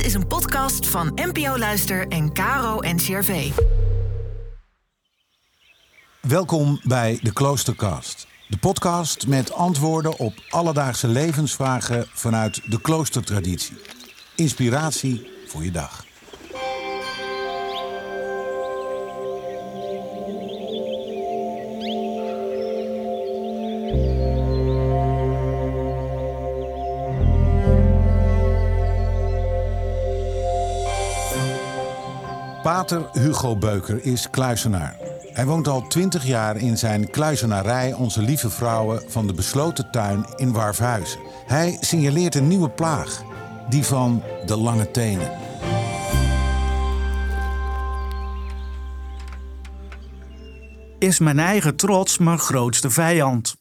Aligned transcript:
Dit 0.00 0.08
is 0.08 0.14
een 0.14 0.26
podcast 0.26 0.86
van 0.86 1.12
NPO 1.14 1.58
Luister 1.58 2.08
en 2.08 2.32
Caro 2.32 2.78
NCRV. 2.80 3.50
Welkom 6.20 6.80
bij 6.82 7.18
de 7.22 7.32
Kloostercast. 7.32 8.26
De 8.48 8.58
podcast 8.58 9.26
met 9.26 9.52
antwoorden 9.52 10.18
op 10.18 10.32
alledaagse 10.48 11.08
levensvragen 11.08 12.06
vanuit 12.12 12.70
de 12.70 12.80
kloostertraditie. 12.80 13.76
Inspiratie 14.36 15.30
voor 15.46 15.64
je 15.64 15.70
dag. 15.70 16.04
Pater 32.62 33.08
Hugo 33.12 33.56
Beuker 33.56 34.04
is 34.04 34.30
kluizenaar. 34.30 34.96
Hij 35.32 35.46
woont 35.46 35.68
al 35.68 35.86
twintig 35.88 36.24
jaar 36.24 36.56
in 36.56 36.78
zijn 36.78 37.10
kluizenarij 37.10 37.92
Onze 37.92 38.22
Lieve 38.22 38.50
Vrouwen 38.50 39.02
van 39.08 39.26
de 39.26 39.32
Besloten 39.32 39.90
Tuin 39.90 40.26
in 40.36 40.52
Warfhuizen. 40.52 41.20
Hij 41.46 41.76
signaleert 41.80 42.34
een 42.34 42.48
nieuwe 42.48 42.70
plaag, 42.70 43.22
die 43.68 43.84
van 43.84 44.22
de 44.46 44.56
lange 44.56 44.90
tenen. 44.90 45.30
Is 50.98 51.18
mijn 51.18 51.38
eigen 51.38 51.76
trots 51.76 52.18
mijn 52.18 52.38
grootste 52.38 52.90
vijand? 52.90 53.59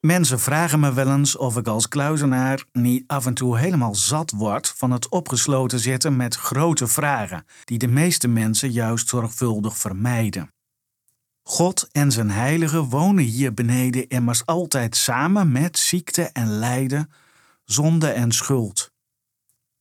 Mensen 0.00 0.40
vragen 0.40 0.80
me 0.80 0.92
wel 0.92 1.12
eens 1.12 1.36
of 1.36 1.56
ik 1.56 1.66
als 1.66 1.88
kluizenaar 1.88 2.64
niet 2.72 3.04
af 3.06 3.26
en 3.26 3.34
toe 3.34 3.58
helemaal 3.58 3.94
zat 3.94 4.30
word 4.30 4.68
van 4.68 4.90
het 4.90 5.08
opgesloten 5.08 5.78
zitten 5.78 6.16
met 6.16 6.34
grote 6.34 6.86
vragen, 6.86 7.44
die 7.64 7.78
de 7.78 7.86
meeste 7.86 8.28
mensen 8.28 8.70
juist 8.70 9.08
zorgvuldig 9.08 9.76
vermijden. 9.76 10.52
God 11.42 11.88
en 11.92 12.12
zijn 12.12 12.30
heiligen 12.30 12.84
wonen 12.84 13.24
hier 13.24 13.54
beneden 13.54 14.08
immers 14.08 14.46
altijd 14.46 14.96
samen 14.96 15.52
met 15.52 15.78
ziekte 15.78 16.22
en 16.22 16.48
lijden, 16.48 17.10
zonde 17.64 18.08
en 18.08 18.32
schuld. 18.32 18.92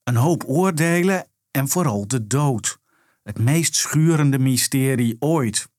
Een 0.04 0.16
hoop 0.16 0.44
oordelen 0.48 1.28
en 1.52 1.68
vooral 1.68 2.08
de 2.08 2.28
dood, 2.28 2.80
het 3.23 3.40
meest 3.40 3.76
schurende 3.76 4.40
mysterie 4.40 5.16
ooit. 5.20 5.70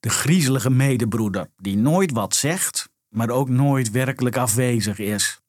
De 0.00 0.08
griezelige 0.10 0.70
medebroeder 0.70 1.50
die 1.56 1.76
nooit 1.76 2.12
wat 2.12 2.34
zegt, 2.34 2.87
maar 3.08 3.30
ook 3.30 3.48
nooit 3.48 3.90
werkelijk 3.90 4.36
afwezig 4.36 4.98
is. 4.98 5.40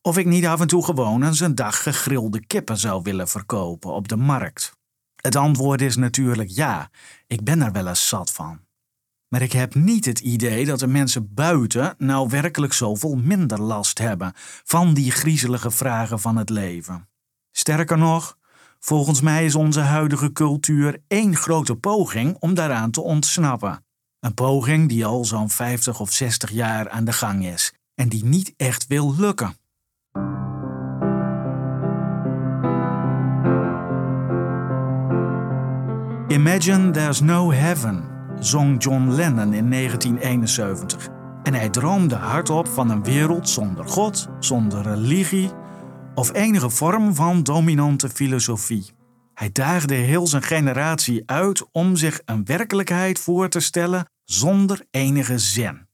Of 0.00 0.18
ik 0.18 0.26
niet 0.26 0.46
af 0.46 0.60
en 0.60 0.66
toe 0.66 0.84
gewoon 0.84 1.22
eens 1.24 1.40
een 1.40 1.54
dag 1.54 1.82
gegrilde 1.82 2.46
kippen 2.46 2.76
zou 2.76 3.02
willen 3.02 3.28
verkopen 3.28 3.92
op 3.92 4.08
de 4.08 4.16
markt. 4.16 4.76
Het 5.16 5.36
antwoord 5.36 5.80
is 5.80 5.96
natuurlijk 5.96 6.50
ja, 6.50 6.90
ik 7.26 7.44
ben 7.44 7.62
er 7.62 7.72
wel 7.72 7.88
eens 7.88 8.08
zat 8.08 8.32
van. 8.32 8.60
Maar 9.28 9.42
ik 9.42 9.52
heb 9.52 9.74
niet 9.74 10.04
het 10.04 10.18
idee 10.18 10.64
dat 10.64 10.78
de 10.78 10.86
mensen 10.86 11.34
buiten 11.34 11.94
nou 11.98 12.28
werkelijk 12.28 12.72
zoveel 12.72 13.14
minder 13.14 13.60
last 13.60 13.98
hebben 13.98 14.32
van 14.64 14.94
die 14.94 15.10
griezelige 15.10 15.70
vragen 15.70 16.20
van 16.20 16.36
het 16.36 16.50
leven. 16.50 17.08
Sterker 17.50 17.98
nog, 17.98 18.38
volgens 18.78 19.20
mij 19.20 19.44
is 19.44 19.54
onze 19.54 19.80
huidige 19.80 20.32
cultuur 20.32 21.02
één 21.08 21.36
grote 21.36 21.76
poging 21.76 22.36
om 22.38 22.54
daaraan 22.54 22.90
te 22.90 23.00
ontsnappen. 23.00 23.85
Een 24.20 24.34
poging 24.34 24.88
die 24.88 25.06
al 25.06 25.24
zo'n 25.24 25.50
50 25.50 26.00
of 26.00 26.12
60 26.12 26.50
jaar 26.50 26.90
aan 26.90 27.04
de 27.04 27.12
gang 27.12 27.46
is 27.46 27.72
en 27.94 28.08
die 28.08 28.24
niet 28.24 28.54
echt 28.56 28.86
wil 28.86 29.14
lukken. 29.18 29.56
Imagine 36.28 36.90
There's 36.90 37.20
No 37.20 37.52
Heaven, 37.52 38.04
zong 38.38 38.82
John 38.82 39.08
Lennon 39.10 39.52
in 39.52 39.70
1971. 39.70 41.08
En 41.42 41.54
hij 41.54 41.68
droomde 41.68 42.14
hardop 42.14 42.68
van 42.68 42.90
een 42.90 43.04
wereld 43.04 43.48
zonder 43.48 43.88
God, 43.88 44.28
zonder 44.40 44.82
religie 44.82 45.50
of 46.14 46.32
enige 46.34 46.70
vorm 46.70 47.14
van 47.14 47.42
dominante 47.42 48.08
filosofie. 48.08 48.86
Hij 49.34 49.52
daagde 49.52 49.94
heel 49.94 50.26
zijn 50.26 50.42
generatie 50.42 51.22
uit 51.26 51.66
om 51.72 51.96
zich 51.96 52.20
een 52.24 52.44
werkelijkheid 52.44 53.18
voor 53.18 53.48
te 53.48 53.60
stellen 53.60 54.06
zonder 54.26 54.86
enige 54.90 55.38
zin. 55.38 55.88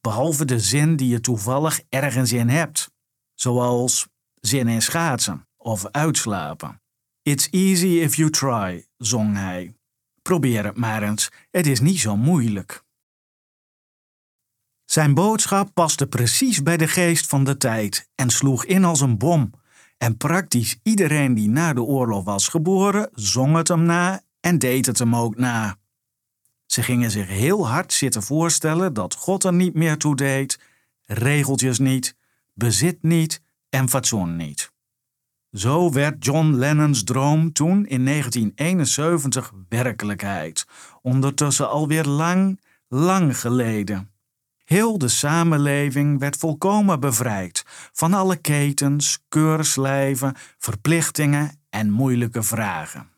Behalve 0.00 0.44
de 0.44 0.60
zin 0.60 0.96
die 0.96 1.08
je 1.08 1.20
toevallig 1.20 1.80
ergens 1.88 2.32
in 2.32 2.48
hebt, 2.48 2.90
zoals 3.34 4.08
zin 4.40 4.68
in 4.68 4.82
schaatsen 4.82 5.48
of 5.56 5.86
uitslapen. 5.90 6.82
It's 7.22 7.48
easy 7.50 7.86
if 7.86 8.14
you 8.14 8.30
try, 8.30 8.86
zong 8.96 9.36
hij. 9.36 9.76
Probeer 10.22 10.64
het 10.64 10.76
maar 10.76 11.02
eens, 11.02 11.30
het 11.50 11.66
is 11.66 11.80
niet 11.80 11.98
zo 11.98 12.16
moeilijk. 12.16 12.84
Zijn 14.84 15.14
boodschap 15.14 15.74
paste 15.74 16.06
precies 16.06 16.62
bij 16.62 16.76
de 16.76 16.88
geest 16.88 17.26
van 17.26 17.44
de 17.44 17.56
tijd 17.56 18.08
en 18.14 18.30
sloeg 18.30 18.64
in 18.64 18.84
als 18.84 19.00
een 19.00 19.18
bom. 19.18 19.50
En 19.98 20.16
praktisch 20.16 20.78
iedereen 20.82 21.34
die 21.34 21.48
na 21.48 21.72
de 21.72 21.82
oorlog 21.82 22.24
was 22.24 22.48
geboren, 22.48 23.10
zong 23.12 23.56
het 23.56 23.68
hem 23.68 23.82
na 23.82 24.22
en 24.40 24.58
deed 24.58 24.86
het 24.86 24.98
hem 24.98 25.16
ook 25.16 25.36
na. 25.36 25.78
Ze 26.74 26.82
gingen 26.82 27.10
zich 27.10 27.28
heel 27.28 27.68
hard 27.68 27.92
zitten 27.92 28.22
voorstellen 28.22 28.94
dat 28.94 29.14
God 29.14 29.44
er 29.44 29.52
niet 29.52 29.74
meer 29.74 29.96
toe 29.96 30.16
deed, 30.16 30.60
regeltjes 31.06 31.78
niet, 31.78 32.16
bezit 32.52 33.02
niet 33.02 33.42
en 33.68 33.88
fatsoen 33.88 34.36
niet. 34.36 34.72
Zo 35.50 35.92
werd 35.92 36.24
John 36.24 36.54
Lennon's 36.54 37.04
droom 37.04 37.52
toen 37.52 37.86
in 37.86 38.04
1971 38.04 39.52
werkelijkheid, 39.68 40.66
ondertussen 41.02 41.68
alweer 41.68 42.04
lang, 42.04 42.60
lang 42.88 43.38
geleden. 43.38 44.10
Heel 44.64 44.98
de 44.98 45.08
samenleving 45.08 46.18
werd 46.18 46.36
volkomen 46.36 47.00
bevrijd 47.00 47.64
van 47.92 48.14
alle 48.14 48.36
ketens, 48.36 49.24
keurslijven, 49.28 50.34
verplichtingen 50.58 51.60
en 51.70 51.90
moeilijke 51.90 52.42
vragen. 52.42 53.13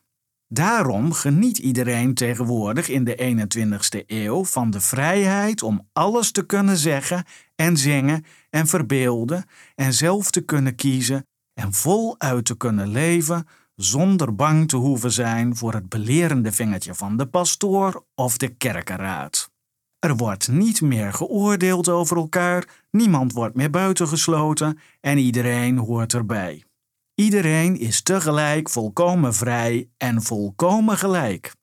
Daarom 0.49 1.13
geniet 1.13 1.57
iedereen 1.57 2.13
tegenwoordig 2.13 2.89
in 2.89 3.03
de 3.03 3.47
21ste 3.47 4.05
eeuw 4.05 4.45
van 4.45 4.71
de 4.71 4.81
vrijheid 4.81 5.63
om 5.63 5.87
alles 5.93 6.31
te 6.31 6.45
kunnen 6.45 6.77
zeggen 6.77 7.23
en 7.55 7.77
zingen 7.77 8.25
en 8.49 8.67
verbeelden 8.67 9.45
en 9.75 9.93
zelf 9.93 10.31
te 10.31 10.41
kunnen 10.41 10.75
kiezen 10.75 11.25
en 11.53 11.73
voluit 11.73 12.45
te 12.45 12.57
kunnen 12.57 12.87
leven 12.87 13.47
zonder 13.75 14.35
bang 14.35 14.67
te 14.67 14.75
hoeven 14.75 15.11
zijn 15.11 15.55
voor 15.55 15.73
het 15.73 15.89
belerende 15.89 16.51
vingertje 16.51 16.95
van 16.95 17.17
de 17.17 17.27
pastoor 17.27 18.05
of 18.15 18.37
de 18.37 18.47
kerkenraad. 18.47 19.51
Er 19.99 20.15
wordt 20.15 20.47
niet 20.47 20.81
meer 20.81 21.13
geoordeeld 21.13 21.89
over 21.89 22.17
elkaar, 22.17 22.83
niemand 22.91 23.33
wordt 23.33 23.55
meer 23.55 23.69
buitengesloten 23.69 24.79
en 25.01 25.17
iedereen 25.17 25.77
hoort 25.77 26.13
erbij. 26.13 26.66
Iedereen 27.19 27.79
is 27.79 28.01
tegelijk 28.01 28.69
volkomen 28.69 29.33
vrij 29.33 29.89
en 29.97 30.21
volkomen 30.21 30.97
gelijk. 30.97 31.55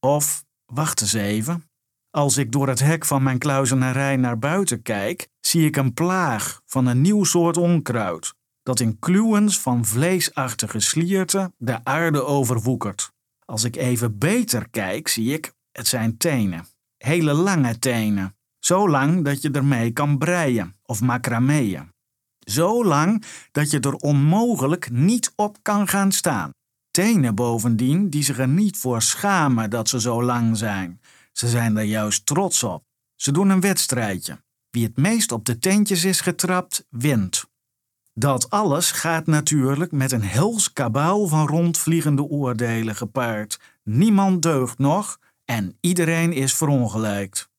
Of, 0.00 0.44
wacht 0.64 1.00
eens 1.00 1.12
even. 1.12 1.70
Als 2.10 2.36
ik 2.36 2.52
door 2.52 2.68
het 2.68 2.78
hek 2.78 3.04
van 3.04 3.22
mijn 3.22 3.38
kluizenarij 3.38 4.16
naar 4.16 4.38
buiten 4.38 4.82
kijk, 4.82 5.28
zie 5.40 5.66
ik 5.66 5.76
een 5.76 5.94
plaag 5.94 6.62
van 6.66 6.86
een 6.86 7.00
nieuw 7.00 7.24
soort 7.24 7.56
onkruid, 7.56 8.34
dat 8.62 8.80
in 8.80 8.98
kluwens 8.98 9.60
van 9.60 9.84
vleesachtige 9.84 10.80
slierten 10.80 11.54
de 11.58 11.84
aarde 11.84 12.24
overwoekert. 12.24 13.12
Als 13.44 13.64
ik 13.64 13.76
even 13.76 14.18
beter 14.18 14.68
kijk, 14.70 15.08
zie 15.08 15.32
ik, 15.32 15.52
het 15.72 15.86
zijn 15.86 16.16
tenen. 16.16 16.66
Hele 16.96 17.32
lange 17.32 17.78
tenen. 17.78 18.36
Zo 18.58 18.88
lang 18.88 19.24
dat 19.24 19.42
je 19.42 19.50
ermee 19.50 19.90
kan 19.90 20.18
breien 20.18 20.76
of 20.82 21.00
macrameeën. 21.00 21.94
Zo 22.50 22.84
lang 22.84 23.24
dat 23.52 23.70
je 23.70 23.80
er 23.80 23.94
onmogelijk 23.94 24.90
niet 24.90 25.32
op 25.36 25.58
kan 25.62 25.88
gaan 25.88 26.12
staan. 26.12 26.50
Tenen 26.90 27.34
bovendien 27.34 28.10
die 28.10 28.22
zich 28.22 28.38
er 28.38 28.48
niet 28.48 28.76
voor 28.76 29.02
schamen 29.02 29.70
dat 29.70 29.88
ze 29.88 30.00
zo 30.00 30.22
lang 30.22 30.56
zijn. 30.56 31.00
Ze 31.32 31.48
zijn 31.48 31.76
er 31.76 31.84
juist 31.84 32.26
trots 32.26 32.62
op. 32.62 32.82
Ze 33.14 33.32
doen 33.32 33.48
een 33.48 33.60
wedstrijdje. 33.60 34.44
Wie 34.70 34.84
het 34.84 34.96
meest 34.96 35.32
op 35.32 35.44
de 35.44 35.58
teentjes 35.58 36.04
is 36.04 36.20
getrapt, 36.20 36.86
wint. 36.90 37.44
Dat 38.12 38.50
alles 38.50 38.90
gaat 38.90 39.26
natuurlijk 39.26 39.92
met 39.92 40.12
een 40.12 40.22
hels 40.22 40.72
kabaal 40.72 41.26
van 41.26 41.46
rondvliegende 41.46 42.22
oordelen 42.22 42.96
gepaard. 42.96 43.60
Niemand 43.82 44.42
deugt 44.42 44.78
nog 44.78 45.18
en 45.44 45.76
iedereen 45.80 46.32
is 46.32 46.54
verongelijkt. 46.54 47.50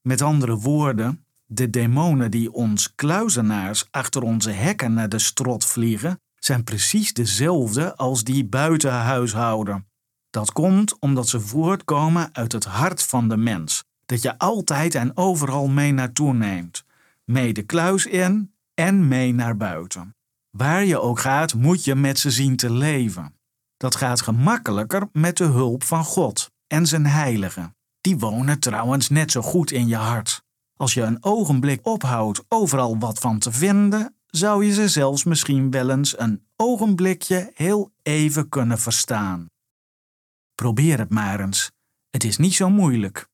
Met 0.00 0.22
andere 0.22 0.56
woorden, 0.56 1.21
de 1.52 1.70
demonen 1.70 2.30
die 2.30 2.52
ons 2.52 2.94
kluizenaars 2.94 3.86
achter 3.90 4.22
onze 4.22 4.50
hekken 4.50 4.94
naar 4.94 5.08
de 5.08 5.18
strot 5.18 5.64
vliegen, 5.64 6.20
zijn 6.38 6.64
precies 6.64 7.12
dezelfde 7.12 7.96
als 7.96 8.24
die 8.24 8.44
buiten 8.44 8.92
huis 8.92 9.32
houden. 9.32 9.86
Dat 10.30 10.52
komt 10.52 10.98
omdat 10.98 11.28
ze 11.28 11.40
voortkomen 11.40 12.28
uit 12.32 12.52
het 12.52 12.64
hart 12.64 13.02
van 13.02 13.28
de 13.28 13.36
mens, 13.36 13.84
dat 14.06 14.22
je 14.22 14.38
altijd 14.38 14.94
en 14.94 15.16
overal 15.16 15.68
mee 15.68 15.92
naartoe 15.92 16.34
neemt, 16.34 16.84
mee 17.24 17.52
de 17.52 17.62
kluis 17.62 18.06
in 18.06 18.54
en 18.74 19.08
mee 19.08 19.34
naar 19.34 19.56
buiten. 19.56 20.14
Waar 20.50 20.84
je 20.84 21.00
ook 21.00 21.20
gaat, 21.20 21.54
moet 21.54 21.84
je 21.84 21.94
met 21.94 22.18
ze 22.18 22.30
zien 22.30 22.56
te 22.56 22.72
leven. 22.72 23.34
Dat 23.76 23.96
gaat 23.96 24.20
gemakkelijker 24.20 25.08
met 25.12 25.36
de 25.36 25.44
hulp 25.44 25.84
van 25.84 26.04
God 26.04 26.50
en 26.66 26.86
zijn 26.86 27.06
heiligen. 27.06 27.76
Die 28.00 28.18
wonen 28.18 28.58
trouwens 28.58 29.08
net 29.08 29.30
zo 29.30 29.42
goed 29.42 29.70
in 29.70 29.88
je 29.88 29.96
hart. 29.96 30.41
Als 30.76 30.94
je 30.94 31.02
een 31.02 31.24
ogenblik 31.24 31.86
ophoudt 31.86 32.44
overal 32.48 32.98
wat 32.98 33.18
van 33.18 33.38
te 33.38 33.52
vinden, 33.52 34.16
zou 34.26 34.64
je 34.64 34.72
ze 34.72 34.88
zelfs 34.88 35.24
misschien 35.24 35.70
wel 35.70 35.90
eens 35.90 36.18
een 36.18 36.46
ogenblikje 36.56 37.50
heel 37.54 37.92
even 38.02 38.48
kunnen 38.48 38.78
verstaan. 38.78 39.46
Probeer 40.54 40.98
het 40.98 41.10
maar 41.10 41.40
eens. 41.40 41.70
Het 42.10 42.24
is 42.24 42.36
niet 42.36 42.54
zo 42.54 42.70
moeilijk. 42.70 43.28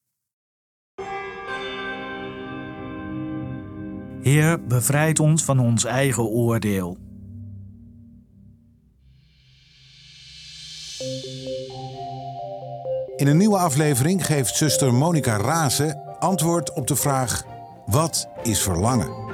Heer, 4.23 4.67
bevrijd 4.67 5.20
ons 5.20 5.44
van 5.44 5.58
ons 5.58 5.85
eigen 5.85 6.25
oordeel. 6.25 6.99
In 13.17 13.26
een 13.26 13.37
nieuwe 13.37 13.58
aflevering 13.58 14.26
geeft 14.26 14.56
zuster 14.56 14.94
Monica 14.94 15.37
Razen 15.37 16.07
antwoord 16.18 16.72
op 16.72 16.86
de 16.86 16.96
vraag: 16.96 17.44
wat 17.86 18.28
is 18.42 18.62
verlangen? 18.62 19.27